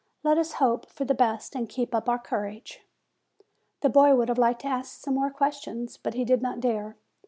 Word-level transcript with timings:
Let 0.23 0.39
us 0.39 0.53
hope 0.53 0.87
for 0.89 1.05
the 1.05 1.13
best 1.13 1.55
and 1.55 1.69
keep 1.69 1.93
up 1.93 2.09
our 2.09 2.17
courage." 2.17 2.79
The 3.81 3.89
boy 3.91 4.15
would 4.15 4.29
have 4.29 4.39
liked 4.39 4.61
to 4.61 4.67
ask 4.67 4.99
some 4.99 5.13
more 5.13 5.29
ques 5.29 5.59
tions, 5.59 5.97
but 5.97 6.15
he 6.15 6.25
did 6.25 6.41
not 6.41 6.59
dare. 6.59 6.97